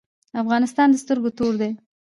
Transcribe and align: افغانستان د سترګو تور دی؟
افغانستان 0.41 0.87
د 0.91 0.95
سترګو 1.03 1.29
تور 1.37 1.53
دی؟ 1.61 1.71